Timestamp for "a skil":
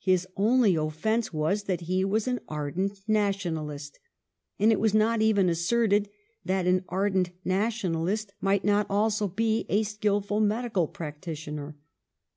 9.68-10.20